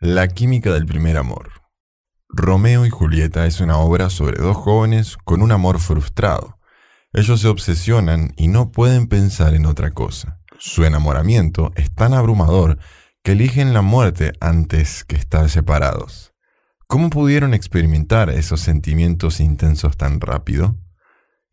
La 0.00 0.28
química 0.28 0.72
del 0.72 0.86
primer 0.86 1.16
amor. 1.16 1.50
Romeo 2.28 2.86
y 2.86 2.88
Julieta 2.88 3.46
es 3.46 3.60
una 3.60 3.78
obra 3.78 4.10
sobre 4.10 4.40
dos 4.40 4.56
jóvenes 4.56 5.16
con 5.24 5.42
un 5.42 5.50
amor 5.50 5.80
frustrado. 5.80 6.60
Ellos 7.12 7.40
se 7.40 7.48
obsesionan 7.48 8.32
y 8.36 8.46
no 8.46 8.70
pueden 8.70 9.08
pensar 9.08 9.54
en 9.54 9.66
otra 9.66 9.90
cosa. 9.90 10.40
Su 10.56 10.84
enamoramiento 10.84 11.72
es 11.74 11.92
tan 11.92 12.14
abrumador 12.14 12.78
que 13.24 13.32
eligen 13.32 13.72
la 13.72 13.82
muerte 13.82 14.34
antes 14.38 15.02
que 15.02 15.16
estar 15.16 15.50
separados. 15.50 16.32
¿Cómo 16.86 17.10
pudieron 17.10 17.52
experimentar 17.52 18.30
esos 18.30 18.60
sentimientos 18.60 19.40
intensos 19.40 19.96
tan 19.96 20.20
rápido? 20.20 20.76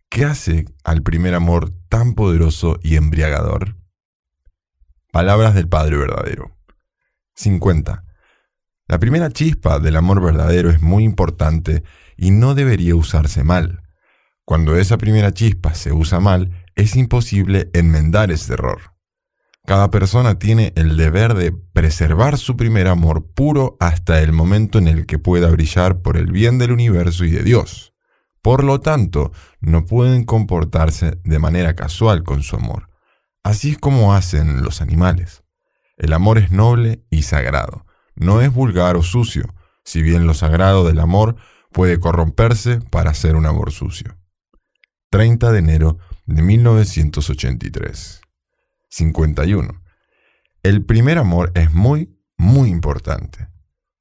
¿Qué 0.08 0.24
hace 0.24 0.66
al 0.84 1.02
primer 1.02 1.34
amor 1.34 1.72
tan 1.90 2.14
poderoso 2.14 2.78
y 2.84 2.96
embriagador? 2.96 3.76
Palabras 5.12 5.56
del 5.56 5.68
Padre 5.68 5.98
verdadero. 5.98 6.56
50. 7.34 8.05
La 8.88 9.00
primera 9.00 9.32
chispa 9.32 9.80
del 9.80 9.96
amor 9.96 10.22
verdadero 10.22 10.70
es 10.70 10.80
muy 10.80 11.04
importante 11.04 11.84
y 12.18 12.30
no 12.30 12.54
debería 12.54 12.96
usarse 12.96 13.44
mal. 13.44 13.82
Cuando 14.44 14.78
esa 14.78 15.00
primera 15.00 15.32
chispa 15.32 15.74
se 15.74 15.92
usa 15.92 16.20
mal, 16.20 16.52
es 16.76 16.96
imposible 16.96 17.72
enmendar 17.74 18.30
ese 18.30 18.54
error. 18.54 18.94
Cada 19.66 19.90
persona 19.90 20.38
tiene 20.38 20.72
el 20.76 20.98
deber 20.98 21.34
de 21.34 21.52
preservar 21.52 22.38
su 22.38 22.56
primer 22.56 22.88
amor 22.88 23.26
puro 23.34 23.76
hasta 23.80 24.22
el 24.22 24.34
momento 24.34 24.78
en 24.78 24.88
el 24.88 25.08
que 25.08 25.18
pueda 25.18 25.50
brillar 25.50 26.04
por 26.04 26.16
el 26.16 26.32
bien 26.32 26.60
del 26.60 26.72
universo 26.72 27.26
y 27.26 27.32
de 27.32 27.42
Dios. 27.42 27.96
Por 28.44 28.64
lo 28.64 28.82
tanto, 28.82 29.32
no 29.62 29.86
pueden 29.86 30.26
comportarse 30.26 31.18
de 31.24 31.40
manera 31.40 31.76
casual 31.76 32.22
con 32.22 32.44
su 32.44 32.56
amor. 32.56 32.90
Así 33.44 33.72
es 33.72 33.80
como 33.80 34.14
hacen 34.14 34.62
los 34.62 34.80
animales. 34.80 35.42
El 35.98 36.14
amor 36.14 36.38
es 36.38 36.52
noble 36.52 37.04
y 37.10 37.24
sagrado 37.24 37.85
no 38.16 38.42
es 38.42 38.54
vulgar 38.54 38.96
o 38.96 39.04
sucio, 39.04 39.54
si 39.84 40.02
bien 40.02 40.26
lo 40.26 40.34
sagrado 40.34 40.86
del 40.86 41.00
amor 41.00 41.36
puede 41.72 42.00
corromperse 42.00 42.80
para 42.90 43.14
ser 43.14 43.36
un 43.36 43.46
amor 43.46 43.72
sucio. 43.72 44.18
30 45.12 45.52
de 45.52 45.60
enero 45.60 45.98
de 46.26 46.42
1983. 46.42 48.22
51. 48.90 49.82
El 50.64 50.86
primer 50.86 51.18
amor 51.18 51.52
es 51.54 51.74
muy, 51.74 52.18
muy 52.38 52.70
importante. 52.70 53.50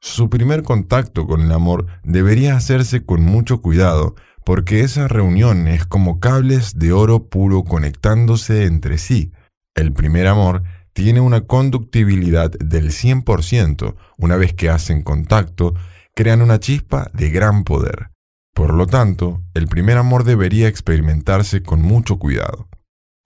Su 0.01 0.31
primer 0.31 0.63
contacto 0.63 1.27
con 1.27 1.41
el 1.41 1.53
amor 1.53 1.87
debería 2.03 2.57
hacerse 2.57 3.05
con 3.05 3.23
mucho 3.23 3.61
cuidado, 3.61 4.15
porque 4.45 4.81
esa 4.81 5.09
reunión 5.09 5.67
es 5.67 5.87
como 5.87 6.21
cables 6.21 6.79
de 6.79 6.93
oro 6.93 7.29
puro 7.29 7.65
conectándose 7.65 8.67
entre 8.67 8.99
sí. 8.99 9.33
El 9.75 9.93
primer 9.93 10.27
amor 10.27 10.63
tiene 10.95 11.21
una 11.21 11.43
conductibilidad 11.43 12.51
del 12.53 12.91
100%. 12.91 13.95
Una 14.17 14.37
vez 14.37 14.55
que 14.55 14.71
hacen 14.71 15.03
contacto, 15.03 15.75
crean 16.15 16.41
una 16.41 16.61
chispa 16.61 17.11
de 17.13 17.31
gran 17.31 17.65
poder. 17.65 18.11
Por 18.55 18.73
lo 18.73 18.87
tanto, 18.87 19.43
el 19.53 19.67
primer 19.67 19.99
amor 19.99 20.23
debería 20.25 20.69
experimentarse 20.69 21.63
con 21.63 21.83
mucho 21.83 22.19
cuidado. 22.19 22.69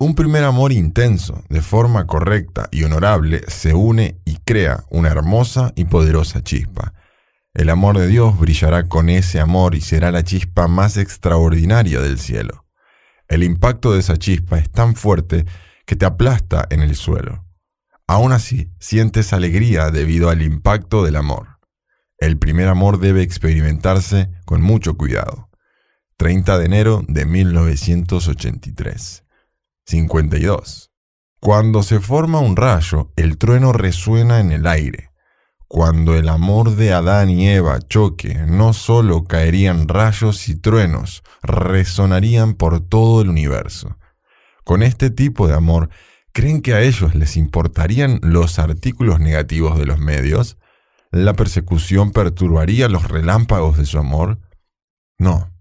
Un 0.00 0.14
primer 0.14 0.44
amor 0.44 0.72
intenso, 0.72 1.42
de 1.50 1.60
forma 1.60 2.06
correcta 2.06 2.68
y 2.70 2.84
honorable, 2.84 3.42
se 3.48 3.74
une 3.74 4.18
y 4.24 4.38
crea 4.38 4.84
una 4.90 5.10
hermosa 5.10 5.72
y 5.76 5.84
poderosa 5.84 6.42
chispa. 6.42 6.94
El 7.52 7.68
amor 7.68 7.98
de 7.98 8.06
Dios 8.06 8.38
brillará 8.38 8.88
con 8.88 9.10
ese 9.10 9.40
amor 9.40 9.74
y 9.74 9.82
será 9.82 10.10
la 10.10 10.22
chispa 10.22 10.68
más 10.68 10.96
extraordinaria 10.96 12.00
del 12.00 12.18
cielo. 12.18 12.64
El 13.28 13.42
impacto 13.42 13.92
de 13.92 14.00
esa 14.00 14.16
chispa 14.16 14.58
es 14.58 14.70
tan 14.70 14.94
fuerte 14.94 15.44
que 15.84 15.96
te 15.96 16.06
aplasta 16.06 16.66
en 16.70 16.80
el 16.80 16.94
suelo. 16.94 17.47
Aún 18.08 18.32
así, 18.32 18.72
sientes 18.80 19.34
alegría 19.34 19.90
debido 19.90 20.30
al 20.30 20.40
impacto 20.40 21.04
del 21.04 21.16
amor. 21.16 21.58
El 22.16 22.38
primer 22.38 22.68
amor 22.68 23.00
debe 23.00 23.22
experimentarse 23.22 24.30
con 24.46 24.62
mucho 24.62 24.96
cuidado. 24.96 25.50
30 26.16 26.58
de 26.58 26.64
enero 26.64 27.04
de 27.06 27.26
1983. 27.26 29.24
52. 29.84 30.90
Cuando 31.38 31.82
se 31.82 32.00
forma 32.00 32.40
un 32.40 32.56
rayo, 32.56 33.12
el 33.16 33.36
trueno 33.36 33.74
resuena 33.74 34.40
en 34.40 34.52
el 34.52 34.66
aire. 34.66 35.10
Cuando 35.68 36.16
el 36.16 36.30
amor 36.30 36.76
de 36.76 36.94
Adán 36.94 37.28
y 37.28 37.46
Eva 37.46 37.78
choque, 37.78 38.34
no 38.48 38.72
solo 38.72 39.24
caerían 39.24 39.86
rayos 39.86 40.48
y 40.48 40.56
truenos, 40.56 41.22
resonarían 41.42 42.54
por 42.54 42.80
todo 42.80 43.20
el 43.20 43.28
universo. 43.28 43.98
Con 44.64 44.82
este 44.82 45.10
tipo 45.10 45.46
de 45.46 45.54
amor 45.54 45.90
¿Creen 46.38 46.62
que 46.62 46.72
a 46.72 46.82
ellos 46.82 47.16
les 47.16 47.36
importarían 47.36 48.20
los 48.22 48.60
artículos 48.60 49.18
negativos 49.18 49.76
de 49.76 49.86
los 49.86 49.98
medios? 49.98 50.56
¿La 51.10 51.34
persecución 51.34 52.12
perturbaría 52.12 52.88
los 52.88 53.08
relámpagos 53.08 53.76
de 53.76 53.84
su 53.84 53.98
amor? 53.98 54.38
No, 55.18 55.52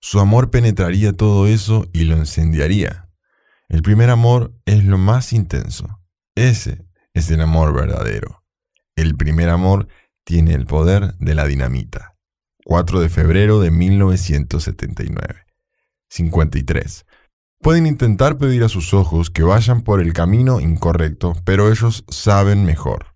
su 0.00 0.18
amor 0.18 0.50
penetraría 0.50 1.12
todo 1.12 1.46
eso 1.46 1.86
y 1.92 2.02
lo 2.02 2.16
encendiaría. 2.16 3.08
El 3.68 3.82
primer 3.82 4.10
amor 4.10 4.52
es 4.64 4.82
lo 4.82 4.98
más 4.98 5.32
intenso. 5.32 6.00
Ese 6.34 6.84
es 7.12 7.30
el 7.30 7.40
amor 7.40 7.72
verdadero. 7.72 8.42
El 8.96 9.16
primer 9.16 9.50
amor 9.50 9.86
tiene 10.24 10.54
el 10.54 10.66
poder 10.66 11.14
de 11.18 11.36
la 11.36 11.46
dinamita. 11.46 12.16
4 12.64 12.98
de 12.98 13.08
febrero 13.08 13.60
de 13.60 13.70
1979. 13.70 15.46
53. 16.08 17.06
Pueden 17.64 17.86
intentar 17.86 18.36
pedir 18.36 18.62
a 18.62 18.68
sus 18.68 18.92
ojos 18.92 19.30
que 19.30 19.42
vayan 19.42 19.80
por 19.80 20.02
el 20.02 20.12
camino 20.12 20.60
incorrecto, 20.60 21.32
pero 21.46 21.72
ellos 21.72 22.04
saben 22.08 22.66
mejor. 22.66 23.06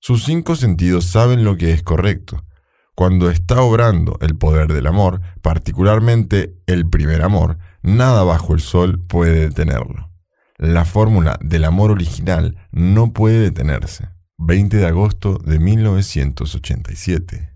Sus 0.00 0.26
cinco 0.26 0.54
sentidos 0.54 1.06
saben 1.06 1.44
lo 1.44 1.56
que 1.56 1.72
es 1.72 1.82
correcto. 1.82 2.44
Cuando 2.94 3.30
está 3.30 3.62
obrando 3.62 4.18
el 4.20 4.36
poder 4.36 4.74
del 4.74 4.86
amor, 4.86 5.22
particularmente 5.40 6.58
el 6.66 6.90
primer 6.90 7.22
amor, 7.22 7.56
nada 7.80 8.22
bajo 8.22 8.52
el 8.52 8.60
sol 8.60 9.00
puede 9.00 9.48
detenerlo. 9.48 10.10
La 10.58 10.84
fórmula 10.84 11.38
del 11.40 11.64
amor 11.64 11.90
original 11.90 12.68
no 12.70 13.14
puede 13.14 13.40
detenerse. 13.40 14.10
20 14.36 14.76
de 14.76 14.86
agosto 14.86 15.38
de 15.38 15.58
1987. 15.58 17.54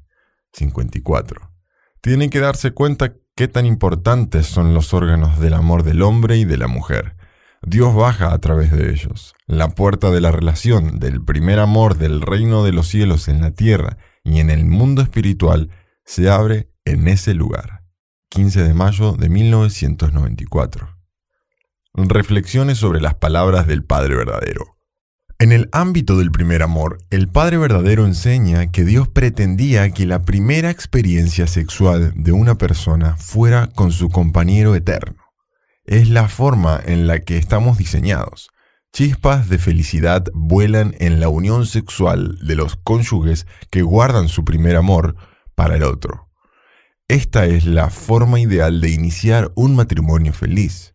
54. 0.55 1.53
Tienen 2.01 2.31
que 2.31 2.41
darse 2.41 2.71
cuenta 2.71 3.13
qué 3.35 3.49
tan 3.49 3.67
importantes 3.67 4.47
son 4.47 4.75
los 4.75 4.95
órganos 4.95 5.41
del 5.41 5.55
amor 5.55 5.83
del 5.83 6.03
hombre 6.03 6.37
y 6.37 6.45
de 6.45 6.57
la 6.57 6.69
mujer. 6.69 7.17
Dios 7.65 7.95
baja 7.95 8.33
a 8.33 8.39
través 8.39 8.73
de 8.73 8.91
ellos. 8.91 9.35
La 9.47 9.69
puerta 9.69 10.11
de 10.11 10.21
la 10.21 10.33
relación 10.33 10.99
del 10.99 11.25
primer 11.25 11.61
amor 11.61 11.97
del 11.97 12.21
reino 12.21 12.65
de 12.65 12.73
los 12.73 12.89
cielos 12.89 13.29
en 13.29 13.41
la 13.41 13.53
tierra 13.53 13.99
y 14.25 14.41
en 14.41 14.51
el 14.51 14.65
mundo 14.65 15.01
espiritual 15.03 15.71
se 16.05 16.29
abre 16.29 16.71
en 16.85 17.07
ese 17.07 17.35
lugar. 17.35 17.85
15 18.31 18.63
de 18.63 18.75
mayo 18.75 19.13
de 19.13 19.29
1994. 19.29 20.99
Reflexiones 21.95 22.79
sobre 22.79 23.01
las 23.01 23.15
palabras 23.15 23.67
del 23.67 23.85
Padre 23.85 24.17
verdadero. 24.17 24.72
En 25.43 25.51
el 25.51 25.69
ámbito 25.73 26.19
del 26.19 26.31
primer 26.31 26.63
amor, 26.63 26.99
el 27.11 27.27
Padre 27.27 27.59
verdadero 27.59 28.07
enseña 28.07 28.71
que 28.71 28.85
Dios 28.85 29.09
pretendía 29.09 29.91
que 29.91 30.07
la 30.07 30.23
primera 30.23 30.71
experiencia 30.71 31.49
sexual 31.49 32.13
de 32.15 32.31
una 32.31 32.55
persona 32.55 33.17
fuera 33.17 33.67
con 33.67 33.91
su 33.91 34.09
compañero 34.09 34.77
eterno. 34.77 35.21
Es 35.85 36.09
la 36.09 36.29
forma 36.29 36.81
en 36.87 37.09
la 37.09 37.19
que 37.23 37.39
estamos 37.39 37.77
diseñados. 37.77 38.51
Chispas 38.93 39.49
de 39.49 39.59
felicidad 39.59 40.27
vuelan 40.33 40.95
en 41.01 41.19
la 41.19 41.29
unión 41.29 41.67
sexual 41.67 42.39
de 42.47 42.55
los 42.55 42.77
cónyuges 42.77 43.49
que 43.69 43.83
guardan 43.83 44.29
su 44.29 44.45
primer 44.45 44.77
amor 44.77 45.17
para 45.57 45.75
el 45.75 45.83
otro. 45.83 46.29
Esta 47.09 47.47
es 47.47 47.65
la 47.65 47.91
forma 47.91 48.39
ideal 48.39 48.81
de 48.81 48.91
iniciar 48.91 49.51
un 49.57 49.75
matrimonio 49.75 50.33
feliz. 50.33 50.92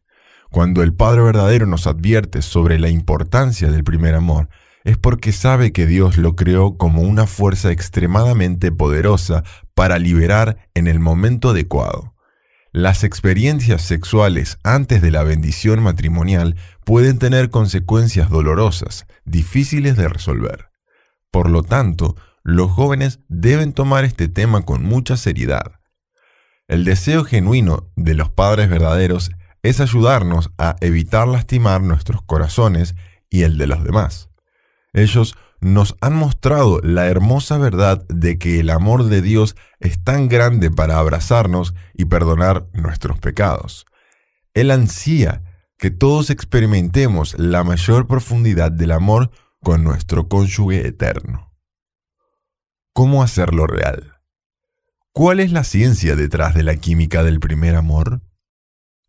Cuando 0.52 0.82
el 0.84 0.94
Padre 0.94 1.22
verdadero 1.22 1.66
nos 1.66 1.88
advierte 1.88 2.42
sobre 2.42 2.80
la 2.80 2.90
importancia 2.90 3.70
del 3.70 3.84
primer 3.84 4.16
amor, 4.16 4.50
es 4.84 4.98
porque 4.98 5.34
sabe 5.34 5.74
que 5.74 5.86
Dios 5.86 6.18
lo 6.18 6.36
creó 6.36 6.78
como 6.78 7.02
una 7.02 7.28
fuerza 7.28 7.72
extremadamente 7.72 8.72
poderosa 8.72 9.44
para 9.74 10.00
liberar 10.00 10.70
en 10.74 10.88
el 10.88 11.00
momento 11.00 11.50
adecuado. 11.50 12.14
Las 12.72 13.04
experiencias 13.04 13.82
sexuales 13.82 14.60
antes 14.64 15.02
de 15.02 15.12
la 15.12 15.24
bendición 15.24 15.82
matrimonial 15.82 16.56
pueden 16.86 17.18
tener 17.18 17.50
consecuencias 17.50 18.30
dolorosas, 18.30 19.08
difíciles 19.26 19.98
de 19.98 20.08
resolver. 20.08 20.70
Por 21.32 21.50
lo 21.50 21.64
tanto, 21.64 22.16
los 22.44 22.72
jóvenes 22.72 23.20
deben 23.28 23.74
tomar 23.74 24.06
este 24.06 24.30
tema 24.30 24.62
con 24.62 24.84
mucha 24.84 25.18
seriedad. 25.18 25.80
El 26.68 26.86
deseo 26.86 27.26
genuino 27.26 27.90
de 27.96 28.14
los 28.14 28.30
padres 28.30 28.70
verdaderos 28.70 29.32
es 29.68 29.82
ayudarnos 29.82 30.52
a 30.58 30.78
evitar 30.80 31.28
lastimar 31.28 31.82
nuestros 31.82 32.22
corazones 32.22 32.96
y 33.30 33.44
el 33.44 33.58
de 33.58 33.68
los 33.68 33.84
demás. 33.84 34.30
Ellos 34.94 35.36
nos 35.60 35.96
han 36.00 36.16
mostrado 36.16 36.80
la 36.82 37.08
hermosa 37.08 37.58
verdad 37.58 38.06
de 38.08 38.38
que 38.38 38.60
el 38.60 38.70
amor 38.70 39.06
de 39.06 39.22
Dios 39.22 39.56
es 39.80 40.02
tan 40.02 40.30
grande 40.30 40.72
para 40.72 41.00
abrazarnos 41.00 41.74
y 41.94 42.06
perdonar 42.06 42.68
nuestros 42.74 43.20
pecados. 43.20 43.86
Él 44.54 44.72
ansía 44.72 45.44
que 45.78 45.92
todos 45.92 46.30
experimentemos 46.30 47.38
la 47.38 47.64
mayor 47.64 48.08
profundidad 48.08 48.72
del 48.72 48.92
amor 48.92 49.32
con 49.62 49.84
nuestro 49.84 50.30
cónyuge 50.30 50.88
eterno. 50.88 51.52
¿Cómo 52.94 53.22
hacerlo 53.22 53.68
real? 53.68 54.14
¿Cuál 55.12 55.40
es 55.40 55.52
la 55.52 55.64
ciencia 55.64 56.16
detrás 56.16 56.54
de 56.56 56.64
la 56.64 56.76
química 56.78 57.24
del 57.24 57.40
primer 57.40 57.76
amor? 57.76 58.22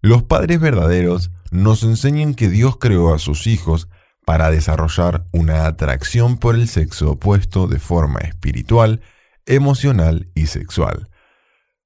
Los 0.01 0.23
padres 0.23 0.61
verdaderos 0.61 1.33
nos 1.51 1.83
enseñan 1.83 2.35
que 2.35 2.49
Dios 2.49 2.77
creó 2.79 3.13
a 3.13 3.19
sus 3.19 3.49
hijos 3.49 3.89
para 4.25 4.51
desarrollar 4.51 5.25
una 5.33 5.67
atracción 5.67 6.39
por 6.39 6.55
el 6.55 6.69
sexo 6.69 7.13
opuesto 7.13 7.67
de 7.67 7.81
forma 7.81 8.21
espiritual, 8.21 9.01
emocional 9.47 10.29
y 10.37 10.47
sexual. 10.47 11.09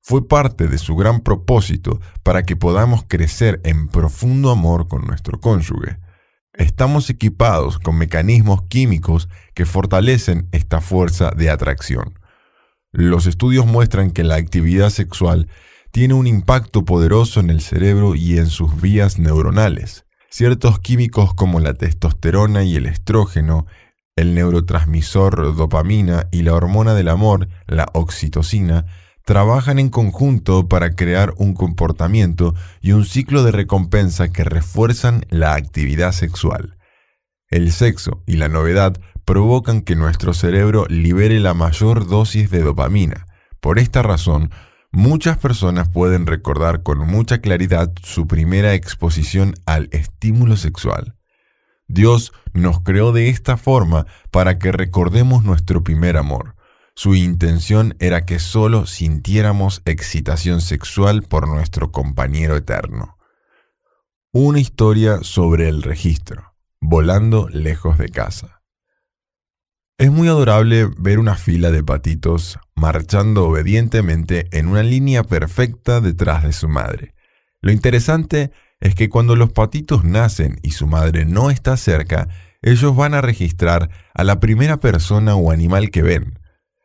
Fue 0.03 0.29
parte 0.29 0.67
de 0.67 0.77
su 0.77 0.95
gran 0.95 1.21
propósito 1.21 2.01
para 2.23 2.43
que 2.43 2.57
podamos 2.57 3.05
crecer 3.09 3.61
en 3.65 3.89
profundo 3.89 4.51
amor 4.51 4.89
con 4.89 5.07
nuestro 5.07 5.41
cónyuge. 5.41 5.99
Estamos 6.53 7.09
equipados 7.09 7.79
con 7.79 7.97
mecanismos 7.97 8.65
químicos 8.65 9.31
que 9.55 9.65
fortalecen 9.65 10.49
esta 10.53 10.83
fuerza 10.83 11.31
de 11.31 11.49
atracción. 11.49 12.19
Los 12.91 13.25
estudios 13.25 13.65
muestran 13.65 14.11
que 14.11 14.23
la 14.23 14.35
actividad 14.35 14.91
sexual 14.91 15.49
tiene 15.93 16.15
un 16.15 16.27
impacto 16.27 16.85
poderoso 16.85 17.39
en 17.39 17.51
el 17.51 17.61
cerebro 17.61 18.15
y 18.15 18.39
en 18.39 18.47
sus 18.47 18.81
vías 18.81 19.19
neuronales. 19.19 20.07
Ciertos 20.31 20.79
químicos 20.79 21.35
como 21.35 21.61
la 21.61 21.75
testosterona 21.75 22.65
y 22.65 22.77
el 22.77 22.87
estrógeno, 22.87 23.67
el 24.17 24.35
neurotransmisor 24.35 25.55
dopamina 25.55 26.29
y 26.33 26.43
la 26.43 26.55
hormona 26.55 26.95
del 26.95 27.09
amor, 27.09 27.49
la 27.67 27.87
oxitocina, 27.93 28.87
trabajan 29.27 29.79
en 29.79 29.91
conjunto 29.91 30.67
para 30.67 30.95
crear 30.95 31.35
un 31.37 31.53
comportamiento 31.53 32.55
y 32.81 32.93
un 32.93 33.05
ciclo 33.05 33.43
de 33.43 33.53
recompensa 33.53 34.33
que 34.33 34.45
refuerzan 34.45 35.27
la 35.29 35.55
actividad 35.55 36.13
sexual. 36.13 36.79
El 37.49 37.71
sexo 37.71 38.23
y 38.27 38.37
la 38.37 38.49
novedad 38.49 38.99
provocan 39.27 39.83
que 39.83 39.95
nuestro 39.95 40.33
cerebro 40.33 40.87
libere 40.89 41.39
la 41.39 41.53
mayor 41.53 42.09
dosis 42.09 42.51
de 42.51 42.63
dopamina. 42.63 43.27
Por 43.61 43.79
esta 43.79 44.03
razón, 44.03 44.51
Muchas 44.95 45.39
personas 45.39 45.89
pueden 45.89 46.27
recordar 46.27 46.83
con 46.83 46.99
mucha 46.99 47.41
claridad 47.41 47.91
su 48.03 48.27
primera 48.27 48.75
exposición 48.75 49.55
al 49.65 49.89
estímulo 49.91 50.59
sexual. 50.59 51.17
Dios 51.89 52.35
nos 52.53 52.81
creó 52.81 53.13
de 53.13 53.31
esta 53.31 53.57
forma 53.57 54.07
para 54.31 54.59
que 54.59 54.71
recordemos 54.71 55.45
nuestro 55.45 55.83
primer 55.83 56.19
amor. 56.19 56.57
Su 56.95 57.15
intención 57.15 57.97
era 58.01 58.27
que 58.27 58.39
solo 58.39 58.85
sintiéramos 58.85 59.81
excitación 59.87 60.61
sexual 60.61 61.23
por 61.23 61.49
nuestro 61.49 61.91
compañero 61.91 62.55
eterno. 62.55 63.17
Una 64.31 64.61
historia 64.61 65.21
sobre 65.23 65.71
el 65.71 65.83
registro, 65.83 66.55
volando 66.83 67.49
lejos 67.49 67.97
de 67.97 68.11
casa. 68.11 68.52
Es 70.03 70.11
muy 70.11 70.27
adorable 70.27 70.91
ver 70.99 71.21
una 71.21 71.37
fila 71.37 71.71
de 71.71 71.85
patitos 71.85 72.59
marchando 72.75 73.47
obedientemente 73.47 74.49
en 74.51 74.67
una 74.67 74.83
línea 74.83 75.23
perfecta 75.23 76.01
detrás 76.01 76.43
de 76.43 76.53
su 76.53 76.69
madre. 76.69 77.15
Lo 77.61 77.71
interesante 77.71 78.51
es 78.81 78.97
que 78.97 79.09
cuando 79.09 79.37
los 79.37 79.53
patitos 79.53 80.03
nacen 80.03 80.59
y 80.65 80.73
su 80.73 80.89
madre 80.89 81.25
no 81.25 81.53
está 81.53 81.77
cerca, 81.77 82.27
ellos 82.63 82.97
van 82.97 83.15
a 83.15 83.21
registrar 83.21 83.91
a 84.13 84.25
la 84.25 84.41
primera 84.41 84.81
persona 84.81 85.37
o 85.37 85.53
animal 85.53 85.93
que 85.93 86.03
ven. 86.03 86.37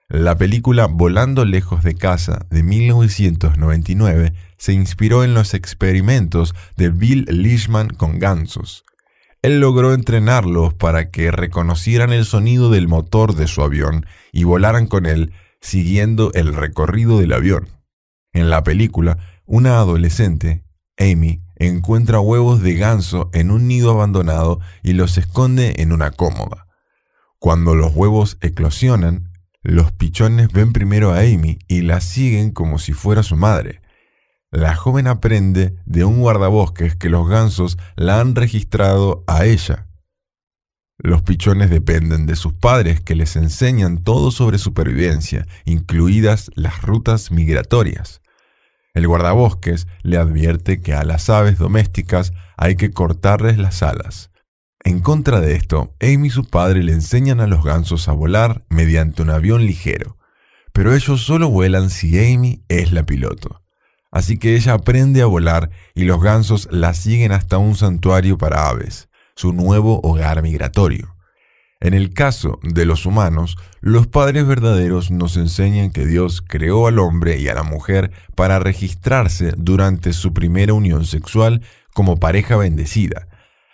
La 0.09 0.37
película 0.37 0.85
Volando 0.85 1.43
lejos 1.43 1.81
de 1.81 1.95
casa 1.95 2.45
de 2.51 2.61
1999 2.61 4.33
se 4.59 4.73
inspiró 4.73 5.23
en 5.23 5.33
los 5.33 5.55
experimentos 5.55 6.53
de 6.75 6.91
Bill 6.91 7.25
Leishman 7.29 7.89
con 7.89 8.19
gansos. 8.19 8.85
Él 9.47 9.61
logró 9.61 9.93
entrenarlos 9.93 10.73
para 10.73 11.09
que 11.09 11.31
reconocieran 11.31 12.11
el 12.11 12.25
sonido 12.25 12.69
del 12.69 12.89
motor 12.89 13.33
de 13.33 13.47
su 13.47 13.61
avión 13.61 14.05
y 14.33 14.43
volaran 14.43 14.87
con 14.87 15.05
él 15.05 15.31
siguiendo 15.61 16.33
el 16.33 16.53
recorrido 16.53 17.19
del 17.19 17.31
avión. 17.31 17.69
En 18.33 18.49
la 18.49 18.61
película, 18.63 19.19
una 19.45 19.77
adolescente, 19.77 20.65
Amy, 20.97 21.43
encuentra 21.55 22.19
huevos 22.19 22.61
de 22.61 22.75
ganso 22.75 23.29
en 23.31 23.49
un 23.49 23.69
nido 23.69 23.91
abandonado 23.91 24.59
y 24.83 24.91
los 24.91 25.17
esconde 25.17 25.75
en 25.77 25.93
una 25.93 26.11
cómoda. 26.11 26.67
Cuando 27.39 27.73
los 27.73 27.95
huevos 27.95 28.37
eclosionan, 28.41 29.31
los 29.61 29.93
pichones 29.93 30.51
ven 30.51 30.73
primero 30.73 31.13
a 31.13 31.19
Amy 31.19 31.59
y 31.69 31.83
la 31.83 32.01
siguen 32.01 32.51
como 32.51 32.79
si 32.79 32.91
fuera 32.91 33.23
su 33.23 33.37
madre. 33.37 33.79
La 34.51 34.75
joven 34.75 35.07
aprende 35.07 35.75
de 35.85 36.05
un 36.05 36.21
guardabosques 36.21 36.95
que 36.95 37.09
los 37.09 37.27
gansos 37.27 37.77
la 37.97 38.21
han 38.21 38.33
registrado 38.33 39.25
a 39.27 39.45
ella. 39.45 39.87
Los 40.97 41.21
pichones 41.21 41.69
dependen 41.69 42.25
de 42.25 42.37
sus 42.37 42.53
padres 42.53 43.01
que 43.01 43.13
les 43.13 43.35
enseñan 43.35 44.03
todo 44.03 44.31
sobre 44.31 44.57
supervivencia, 44.57 45.45
incluidas 45.65 46.49
las 46.55 46.81
rutas 46.81 47.29
migratorias. 47.29 48.21
El 48.93 49.07
guardabosques 49.07 49.85
le 50.01 50.17
advierte 50.17 50.81
que 50.81 50.93
a 50.93 51.03
las 51.03 51.29
aves 51.29 51.57
domésticas 51.57 52.31
hay 52.55 52.77
que 52.77 52.91
cortarles 52.91 53.57
las 53.57 53.83
alas. 53.83 54.31
En 54.83 55.01
contra 55.01 55.41
de 55.41 55.55
esto, 55.55 55.93
Amy 56.01 56.29
y 56.29 56.31
su 56.31 56.45
padre 56.45 56.81
le 56.81 56.93
enseñan 56.93 57.41
a 57.41 57.47
los 57.47 57.63
gansos 57.63 58.07
a 58.07 58.13
volar 58.13 58.65
mediante 58.69 59.21
un 59.21 59.29
avión 59.29 59.65
ligero, 59.65 60.17
pero 60.71 60.95
ellos 60.95 61.21
solo 61.21 61.49
vuelan 61.49 61.89
si 61.89 62.17
Amy 62.17 62.63
es 62.69 62.93
la 62.93 63.05
piloto. 63.05 63.66
Así 64.17 64.39
que 64.39 64.55
ella 64.55 64.73
aprende 64.73 65.21
a 65.21 65.27
volar 65.27 65.69
y 65.93 66.05
los 66.05 66.19
gansos 66.19 66.67
la 66.71 66.95
siguen 66.95 67.31
hasta 67.31 67.59
un 67.59 67.75
santuario 67.75 68.35
para 68.39 68.67
aves, 68.67 69.09
su 69.35 69.53
nuevo 69.53 70.01
hogar 70.01 70.41
migratorio. 70.41 71.15
En 71.81 71.93
el 71.93 72.15
caso 72.15 72.57
de 72.63 72.85
los 72.85 73.05
humanos, 73.05 73.57
los 73.79 74.07
padres 74.07 74.47
verdaderos 74.47 75.11
nos 75.11 75.37
enseñan 75.37 75.91
que 75.91 76.07
Dios 76.07 76.41
creó 76.41 76.87
al 76.87 76.97
hombre 76.97 77.39
y 77.39 77.47
a 77.47 77.53
la 77.53 77.61
mujer 77.61 78.09
para 78.33 78.57
registrarse 78.57 79.53
durante 79.55 80.13
su 80.13 80.33
primera 80.33 80.73
unión 80.73 81.05
sexual 81.05 81.61
como 81.93 82.17
pareja 82.17 82.57
bendecida. 82.57 83.27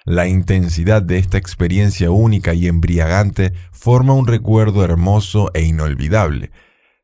La 0.04 0.28
intensidad 0.28 1.02
de 1.02 1.20
esta 1.20 1.38
experiencia 1.38 2.12
única 2.12 2.54
y 2.54 2.68
embriagante 2.68 3.54
forma 3.72 4.14
un 4.14 4.28
recuerdo 4.28 4.84
hermoso 4.84 5.52
e 5.54 5.62
inolvidable, 5.62 6.52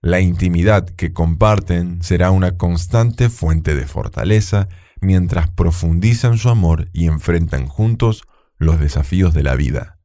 la 0.01 0.21
intimidad 0.21 0.87
que 0.89 1.11
comparten 1.11 2.01
será 2.01 2.31
una 2.31 2.57
constante 2.57 3.29
fuente 3.29 3.75
de 3.75 3.85
fortaleza 3.85 4.69
mientras 5.01 5.49
profundizan 5.49 6.37
su 6.37 6.49
amor 6.49 6.89
y 6.93 7.07
enfrentan 7.07 7.67
juntos 7.67 8.23
los 8.57 8.79
desafíos 8.79 9.33
de 9.33 9.43
la 9.43 9.55
vida. 9.55 9.99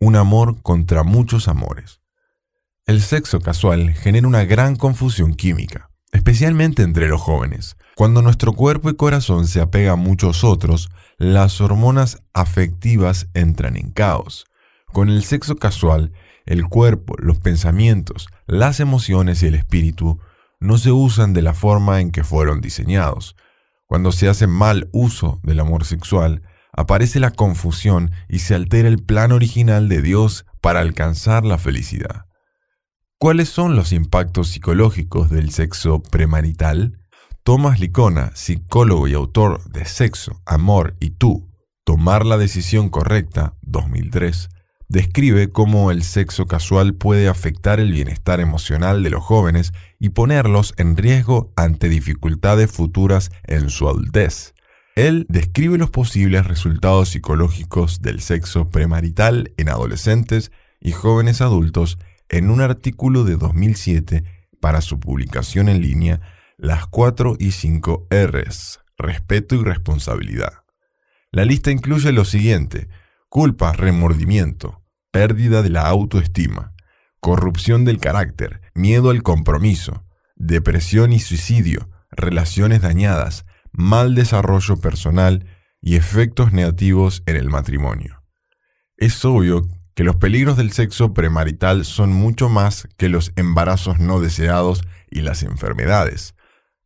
Un 0.00 0.16
amor 0.16 0.62
contra 0.62 1.02
muchos 1.02 1.48
amores. 1.48 2.00
El 2.86 3.02
sexo 3.02 3.40
casual 3.40 3.92
genera 3.92 4.26
una 4.26 4.44
gran 4.44 4.76
confusión 4.76 5.34
química, 5.34 5.90
especialmente 6.12 6.82
entre 6.82 7.08
los 7.08 7.20
jóvenes. 7.20 7.76
Cuando 7.96 8.22
nuestro 8.22 8.52
cuerpo 8.52 8.88
y 8.88 8.96
corazón 8.96 9.46
se 9.46 9.60
apega 9.60 9.92
a 9.92 9.96
muchos 9.96 10.44
otros, 10.44 10.88
las 11.18 11.60
hormonas 11.60 12.22
afectivas 12.32 13.28
entran 13.34 13.76
en 13.76 13.90
caos. 13.90 14.46
Con 14.92 15.10
el 15.10 15.24
sexo 15.24 15.56
casual, 15.56 16.12
el 16.48 16.66
cuerpo, 16.66 17.14
los 17.18 17.38
pensamientos, 17.38 18.28
las 18.46 18.80
emociones 18.80 19.42
y 19.42 19.46
el 19.46 19.54
espíritu 19.54 20.18
no 20.60 20.78
se 20.78 20.90
usan 20.90 21.34
de 21.34 21.42
la 21.42 21.54
forma 21.54 22.00
en 22.00 22.10
que 22.10 22.24
fueron 22.24 22.60
diseñados. 22.60 23.36
Cuando 23.86 24.12
se 24.12 24.28
hace 24.28 24.46
mal 24.46 24.88
uso 24.92 25.40
del 25.42 25.60
amor 25.60 25.84
sexual, 25.84 26.42
aparece 26.72 27.20
la 27.20 27.30
confusión 27.30 28.12
y 28.28 28.40
se 28.40 28.54
altera 28.54 28.88
el 28.88 29.02
plan 29.02 29.30
original 29.32 29.88
de 29.88 30.02
Dios 30.02 30.46
para 30.60 30.80
alcanzar 30.80 31.44
la 31.44 31.58
felicidad. 31.58 32.26
¿Cuáles 33.18 33.48
son 33.48 33.76
los 33.76 33.92
impactos 33.92 34.48
psicológicos 34.48 35.28
del 35.28 35.50
sexo 35.50 36.02
premarital? 36.02 36.98
Thomas 37.42 37.78
Licona, 37.78 38.32
psicólogo 38.34 39.08
y 39.08 39.14
autor 39.14 39.62
de 39.70 39.84
Sexo, 39.86 40.42
Amor 40.44 40.96
y 41.00 41.10
Tú, 41.10 41.50
Tomar 41.84 42.26
la 42.26 42.36
Decisión 42.36 42.90
Correcta, 42.90 43.54
2003, 43.62 44.50
describe 44.88 45.50
cómo 45.50 45.90
el 45.90 46.02
sexo 46.02 46.46
casual 46.46 46.94
puede 46.94 47.28
afectar 47.28 47.78
el 47.78 47.92
bienestar 47.92 48.40
emocional 48.40 49.02
de 49.02 49.10
los 49.10 49.22
jóvenes 49.22 49.72
y 49.98 50.10
ponerlos 50.10 50.74
en 50.78 50.96
riesgo 50.96 51.52
ante 51.56 51.88
dificultades 51.88 52.70
futuras 52.70 53.30
en 53.44 53.70
su 53.70 53.88
adultez. 53.88 54.54
Él 54.96 55.26
describe 55.28 55.78
los 55.78 55.90
posibles 55.90 56.46
resultados 56.46 57.10
psicológicos 57.10 58.02
del 58.02 58.20
sexo 58.20 58.68
premarital 58.70 59.52
en 59.56 59.68
adolescentes 59.68 60.50
y 60.80 60.92
jóvenes 60.92 61.40
adultos 61.40 61.98
en 62.28 62.50
un 62.50 62.60
artículo 62.60 63.24
de 63.24 63.36
2007 63.36 64.24
para 64.60 64.80
su 64.80 64.98
publicación 64.98 65.68
en 65.68 65.82
línea 65.82 66.20
Las 66.56 66.86
4 66.86 67.36
y 67.38 67.52
5 67.52 68.08
Rs, 68.10 68.80
respeto 68.96 69.54
y 69.54 69.62
responsabilidad. 69.62 70.64
La 71.30 71.44
lista 71.44 71.70
incluye 71.70 72.10
lo 72.10 72.24
siguiente, 72.24 72.88
culpa, 73.28 73.72
remordimiento, 73.72 74.82
pérdida 75.10 75.62
de 75.62 75.70
la 75.70 75.86
autoestima, 75.86 76.72
corrupción 77.20 77.84
del 77.84 77.98
carácter, 77.98 78.60
miedo 78.74 79.10
al 79.10 79.22
compromiso, 79.22 80.04
depresión 80.36 81.12
y 81.12 81.18
suicidio, 81.18 81.90
relaciones 82.10 82.80
dañadas, 82.80 83.44
mal 83.72 84.14
desarrollo 84.14 84.78
personal 84.78 85.46
y 85.80 85.96
efectos 85.96 86.52
negativos 86.52 87.22
en 87.26 87.36
el 87.36 87.50
matrimonio. 87.50 88.22
Es 88.96 89.24
obvio 89.24 89.68
que 89.94 90.04
los 90.04 90.16
peligros 90.16 90.56
del 90.56 90.72
sexo 90.72 91.12
premarital 91.12 91.84
son 91.84 92.12
mucho 92.12 92.48
más 92.48 92.88
que 92.96 93.08
los 93.08 93.32
embarazos 93.36 93.98
no 93.98 94.20
deseados 94.20 94.82
y 95.10 95.20
las 95.22 95.42
enfermedades. 95.42 96.34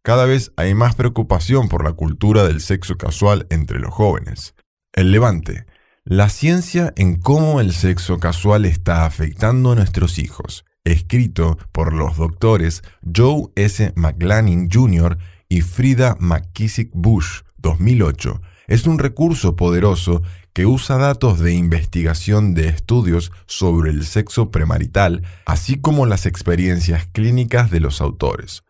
Cada 0.03 0.25
vez 0.25 0.53
hay 0.57 0.75
más 0.75 0.95
preocupación 0.95 1.69
por 1.69 1.85
la 1.85 1.93
cultura 1.93 2.45
del 2.45 2.61
sexo 2.61 2.97
casual 2.97 3.47
entre 3.51 3.79
los 3.79 3.93
jóvenes. 3.93 4.55
El 4.93 5.13
Levante. 5.13 5.67
La 6.05 6.29
ciencia 6.29 6.93
en 6.97 7.15
cómo 7.15 7.61
el 7.61 7.73
sexo 7.73 8.19
casual 8.19 8.65
está 8.65 9.07
afectando 9.07 9.71
a 9.71 9.75
nuestros 9.77 10.19
hijos, 10.19 10.65
escrito 10.83 11.59
por 11.71 11.93
los 11.93 12.17
doctores 12.17 12.83
Joe 13.15 13.45
S. 13.55 13.93
McLanning 13.95 14.69
Jr. 14.69 15.17
y 15.49 15.61
Frida 15.61 16.17
McKissick 16.19 16.91
Bush, 16.93 17.43
2008, 17.59 18.43
es 18.67 18.89
un 18.89 18.99
recurso 18.99 19.55
poderoso 19.55 20.23
que 20.53 20.67
usa 20.67 20.97
datos 20.97 21.39
de 21.39 21.55
investigación 21.55 22.55
de 22.55 22.67
estudios 22.67 23.31
sobre 23.47 23.93
el 23.93 24.05
sexo 24.05 24.51
premarital, 24.51 25.23
así 25.47 25.81
como 25.81 26.05
las 26.05 26.27
experiencias 26.27 27.07
clínicas 27.13 27.71
de 27.71 27.79
los 27.79 28.01
autores. 28.01 28.65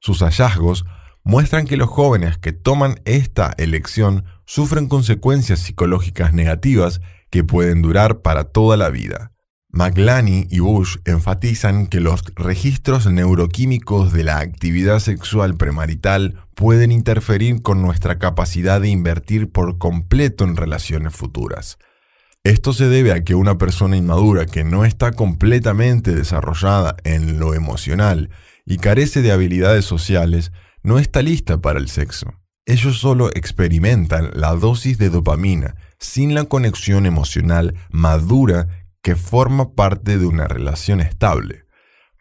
Sus 0.00 0.18
hallazgos 0.18 0.84
muestran 1.24 1.66
que 1.66 1.76
los 1.76 1.88
jóvenes 1.88 2.38
que 2.38 2.52
toman 2.52 3.00
esta 3.04 3.54
elección 3.58 4.24
sufren 4.44 4.88
consecuencias 4.88 5.60
psicológicas 5.60 6.32
negativas 6.32 7.00
que 7.30 7.44
pueden 7.44 7.82
durar 7.82 8.20
para 8.20 8.44
toda 8.44 8.76
la 8.76 8.90
vida. 8.90 9.32
McLaney 9.74 10.48
y 10.50 10.58
Bush 10.58 10.98
enfatizan 11.06 11.86
que 11.86 12.00
los 12.00 12.24
registros 12.34 13.10
neuroquímicos 13.10 14.12
de 14.12 14.22
la 14.22 14.38
actividad 14.38 14.98
sexual 14.98 15.56
premarital 15.56 16.44
pueden 16.54 16.92
interferir 16.92 17.62
con 17.62 17.80
nuestra 17.80 18.18
capacidad 18.18 18.82
de 18.82 18.90
invertir 18.90 19.50
por 19.50 19.78
completo 19.78 20.44
en 20.44 20.56
relaciones 20.56 21.14
futuras. 21.14 21.78
Esto 22.44 22.74
se 22.74 22.88
debe 22.88 23.12
a 23.12 23.24
que 23.24 23.34
una 23.34 23.56
persona 23.56 23.96
inmadura 23.96 24.44
que 24.44 24.62
no 24.62 24.84
está 24.84 25.12
completamente 25.12 26.12
desarrollada 26.12 26.96
en 27.04 27.38
lo 27.38 27.54
emocional 27.54 28.28
y 28.66 28.76
carece 28.76 29.22
de 29.22 29.32
habilidades 29.32 29.86
sociales, 29.86 30.52
no 30.82 30.98
está 30.98 31.22
lista 31.22 31.58
para 31.58 31.78
el 31.78 31.88
sexo. 31.88 32.34
Ellos 32.64 32.98
solo 32.98 33.30
experimentan 33.34 34.30
la 34.34 34.54
dosis 34.54 34.96
de 34.98 35.10
dopamina 35.10 35.74
sin 35.98 36.34
la 36.34 36.44
conexión 36.44 37.06
emocional 37.06 37.74
madura 37.90 38.68
que 39.02 39.16
forma 39.16 39.74
parte 39.74 40.18
de 40.18 40.26
una 40.26 40.46
relación 40.46 41.00
estable. 41.00 41.64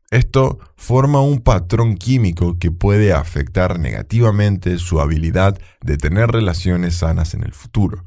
Esto 0.10 0.60
forma 0.76 1.22
un 1.22 1.40
patrón 1.40 1.96
químico 1.96 2.58
que 2.60 2.72
puede 2.72 3.14
afectar 3.14 3.80
negativamente 3.80 4.78
su 4.78 5.00
habilidad 5.00 5.58
de 5.82 5.98
tener 5.98 6.30
relaciones 6.32 6.96
sanas 6.96 7.34
en 7.34 7.44
el 7.44 7.54
futuro. 7.54 8.04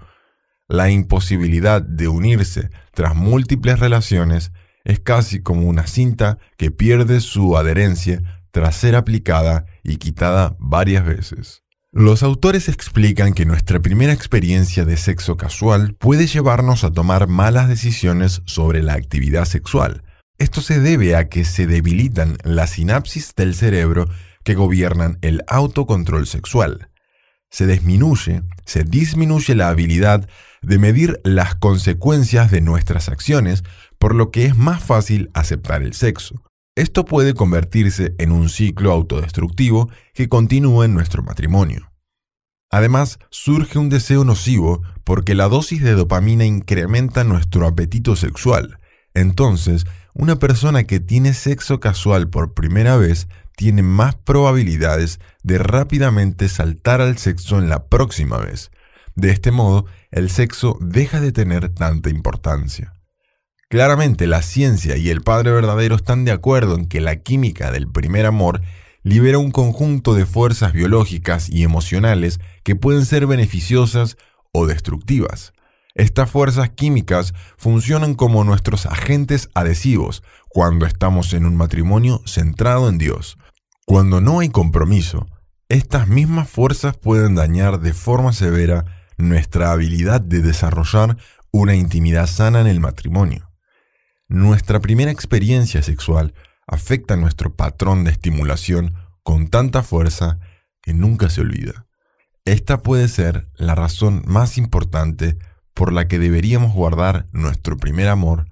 La 0.68 0.90
imposibilidad 0.90 1.82
de 1.82 2.08
unirse 2.08 2.70
tras 2.92 3.14
múltiples 3.14 3.78
relaciones 3.78 4.52
es 4.84 5.00
casi 5.00 5.40
como 5.40 5.62
una 5.68 5.86
cinta 5.86 6.38
que 6.58 6.70
pierde 6.70 7.20
su 7.20 7.56
adherencia 7.56 8.43
tras 8.54 8.76
ser 8.76 8.94
aplicada 8.94 9.66
y 9.82 9.96
quitada 9.96 10.54
varias 10.60 11.04
veces. 11.04 11.64
Los 11.90 12.22
autores 12.22 12.68
explican 12.68 13.34
que 13.34 13.44
nuestra 13.44 13.80
primera 13.80 14.12
experiencia 14.12 14.84
de 14.84 14.96
sexo 14.96 15.36
casual 15.36 15.96
puede 15.98 16.28
llevarnos 16.28 16.84
a 16.84 16.92
tomar 16.92 17.26
malas 17.26 17.68
decisiones 17.68 18.42
sobre 18.46 18.80
la 18.80 18.92
actividad 18.92 19.44
sexual. 19.44 20.04
Esto 20.38 20.60
se 20.60 20.78
debe 20.78 21.16
a 21.16 21.28
que 21.28 21.44
se 21.44 21.66
debilitan 21.66 22.38
las 22.44 22.70
sinapsis 22.70 23.34
del 23.34 23.56
cerebro 23.56 24.06
que 24.44 24.54
gobiernan 24.54 25.18
el 25.20 25.42
autocontrol 25.48 26.28
sexual. 26.28 26.90
Se 27.50 27.66
disminuye, 27.66 28.42
se 28.64 28.84
disminuye 28.84 29.56
la 29.56 29.68
habilidad 29.68 30.28
de 30.62 30.78
medir 30.78 31.20
las 31.24 31.56
consecuencias 31.56 32.52
de 32.52 32.60
nuestras 32.60 33.08
acciones 33.08 33.64
por 33.98 34.14
lo 34.14 34.30
que 34.30 34.46
es 34.46 34.56
más 34.56 34.80
fácil 34.80 35.28
aceptar 35.34 35.82
el 35.82 35.92
sexo. 35.92 36.40
Esto 36.76 37.04
puede 37.04 37.34
convertirse 37.34 38.16
en 38.18 38.32
un 38.32 38.48
ciclo 38.48 38.90
autodestructivo 38.90 39.90
que 40.12 40.28
continúa 40.28 40.84
en 40.86 40.94
nuestro 40.94 41.22
matrimonio. 41.22 41.92
Además, 42.68 43.20
surge 43.30 43.78
un 43.78 43.88
deseo 43.88 44.24
nocivo 44.24 44.82
porque 45.04 45.36
la 45.36 45.46
dosis 45.46 45.84
de 45.84 45.92
dopamina 45.92 46.44
incrementa 46.44 47.22
nuestro 47.22 47.68
apetito 47.68 48.16
sexual. 48.16 48.80
Entonces, 49.14 49.86
una 50.14 50.40
persona 50.40 50.82
que 50.82 50.98
tiene 50.98 51.32
sexo 51.32 51.78
casual 51.78 52.28
por 52.28 52.54
primera 52.54 52.96
vez 52.96 53.28
tiene 53.56 53.84
más 53.84 54.16
probabilidades 54.16 55.20
de 55.44 55.58
rápidamente 55.58 56.48
saltar 56.48 57.00
al 57.00 57.18
sexo 57.18 57.58
en 57.58 57.68
la 57.68 57.86
próxima 57.86 58.38
vez. 58.38 58.72
De 59.14 59.30
este 59.30 59.52
modo, 59.52 59.86
el 60.10 60.28
sexo 60.28 60.76
deja 60.80 61.20
de 61.20 61.30
tener 61.30 61.68
tanta 61.68 62.10
importancia. 62.10 62.93
Claramente 63.68 64.26
la 64.26 64.42
ciencia 64.42 64.96
y 64.96 65.08
el 65.10 65.22
Padre 65.22 65.50
verdadero 65.50 65.96
están 65.96 66.24
de 66.24 66.32
acuerdo 66.32 66.76
en 66.76 66.86
que 66.86 67.00
la 67.00 67.16
química 67.16 67.72
del 67.72 67.88
primer 67.88 68.26
amor 68.26 68.60
libera 69.02 69.38
un 69.38 69.50
conjunto 69.50 70.14
de 70.14 70.26
fuerzas 70.26 70.72
biológicas 70.72 71.48
y 71.48 71.62
emocionales 71.62 72.40
que 72.62 72.76
pueden 72.76 73.04
ser 73.04 73.26
beneficiosas 73.26 74.16
o 74.52 74.66
destructivas. 74.66 75.52
Estas 75.94 76.30
fuerzas 76.30 76.70
químicas 76.70 77.34
funcionan 77.56 78.14
como 78.14 78.42
nuestros 78.42 78.86
agentes 78.86 79.48
adhesivos 79.54 80.22
cuando 80.48 80.86
estamos 80.86 81.32
en 81.34 81.46
un 81.46 81.56
matrimonio 81.56 82.20
centrado 82.26 82.88
en 82.88 82.98
Dios. 82.98 83.38
Cuando 83.86 84.20
no 84.20 84.40
hay 84.40 84.48
compromiso, 84.48 85.28
estas 85.68 86.08
mismas 86.08 86.48
fuerzas 86.48 86.96
pueden 86.96 87.34
dañar 87.34 87.80
de 87.80 87.92
forma 87.92 88.32
severa 88.32 88.84
nuestra 89.18 89.70
habilidad 89.70 90.20
de 90.20 90.40
desarrollar 90.40 91.16
una 91.52 91.74
intimidad 91.76 92.26
sana 92.26 92.60
en 92.60 92.66
el 92.66 92.80
matrimonio. 92.80 93.53
Nuestra 94.28 94.80
primera 94.80 95.10
experiencia 95.10 95.82
sexual 95.82 96.34
afecta 96.66 97.16
nuestro 97.16 97.54
patrón 97.54 98.04
de 98.04 98.10
estimulación 98.10 98.94
con 99.22 99.48
tanta 99.48 99.82
fuerza 99.82 100.38
que 100.80 100.94
nunca 100.94 101.28
se 101.28 101.42
olvida. 101.42 101.86
Esta 102.44 102.82
puede 102.82 103.08
ser 103.08 103.48
la 103.54 103.74
razón 103.74 104.22
más 104.26 104.58
importante 104.58 105.38
por 105.74 105.92
la 105.92 106.08
que 106.08 106.18
deberíamos 106.18 106.72
guardar 106.72 107.26
nuestro 107.32 107.76
primer 107.76 108.08
amor 108.08 108.46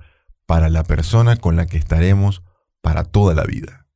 para 0.47 0.69
la 0.69 0.83
persona 0.83 1.37
con 1.37 1.57
la 1.57 1.67
que 1.67 1.79
estaremos 1.79 2.43
para 2.81 3.05
toda 3.05 3.35
la 3.35 3.45
vida. 3.45 3.87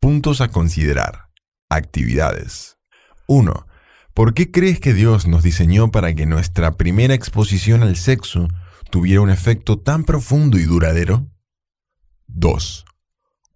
Puntos 0.00 0.40
a 0.40 0.48
considerar. 0.48 1.28
Actividades. 1.68 2.78
1. 3.26 3.66
¿Por 4.14 4.32
qué 4.32 4.50
crees 4.50 4.80
que 4.80 4.94
Dios 4.94 5.26
nos 5.26 5.42
diseñó 5.42 5.90
para 5.90 6.14
que 6.14 6.24
nuestra 6.24 6.76
primera 6.76 7.14
exposición 7.14 7.82
al 7.82 7.96
sexo 7.96 8.48
tuviera 8.90 9.20
un 9.20 9.30
efecto 9.30 9.78
tan 9.78 10.04
profundo 10.04 10.58
y 10.58 10.64
duradero? 10.64 11.30
2. 12.26 12.84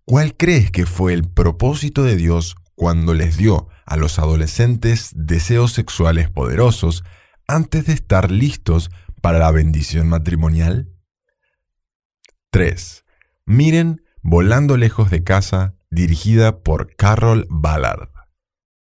¿Cuál 0.04 0.36
crees 0.36 0.70
que 0.70 0.86
fue 0.86 1.12
el 1.14 1.28
propósito 1.28 2.02
de 2.02 2.16
Dios 2.16 2.56
cuando 2.74 3.14
les 3.14 3.36
dio 3.36 3.68
a 3.86 3.96
los 3.96 4.18
adolescentes 4.18 5.10
deseos 5.14 5.72
sexuales 5.72 6.30
poderosos 6.30 7.04
antes 7.46 7.86
de 7.86 7.92
estar 7.92 8.30
listos 8.30 8.90
para 9.20 9.38
la 9.38 9.50
bendición 9.50 10.08
matrimonial? 10.08 10.92
3. 12.50 13.04
Miren 13.46 14.02
Volando 14.24 14.76
lejos 14.76 15.10
de 15.10 15.24
casa, 15.24 15.74
dirigida 15.90 16.60
por 16.62 16.94
Carol 16.94 17.44
Ballard. 17.50 18.11